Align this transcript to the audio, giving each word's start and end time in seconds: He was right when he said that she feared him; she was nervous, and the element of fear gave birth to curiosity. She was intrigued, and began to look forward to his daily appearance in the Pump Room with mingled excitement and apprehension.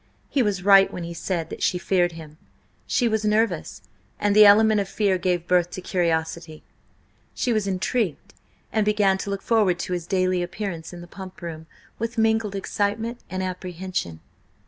He 0.31 0.41
was 0.41 0.63
right 0.63 0.91
when 0.91 1.03
he 1.03 1.13
said 1.13 1.51
that 1.51 1.61
she 1.61 1.77
feared 1.77 2.13
him; 2.13 2.39
she 2.87 3.07
was 3.07 3.23
nervous, 3.23 3.83
and 4.19 4.35
the 4.35 4.47
element 4.47 4.81
of 4.81 4.89
fear 4.89 5.19
gave 5.19 5.45
birth 5.45 5.69
to 5.69 5.79
curiosity. 5.81 6.63
She 7.35 7.53
was 7.53 7.67
intrigued, 7.67 8.33
and 8.73 8.83
began 8.83 9.19
to 9.19 9.29
look 9.29 9.43
forward 9.43 9.77
to 9.77 9.93
his 9.93 10.07
daily 10.07 10.41
appearance 10.41 10.91
in 10.91 11.01
the 11.01 11.07
Pump 11.07 11.43
Room 11.43 11.67
with 11.99 12.17
mingled 12.17 12.55
excitement 12.55 13.19
and 13.29 13.43
apprehension. 13.43 14.21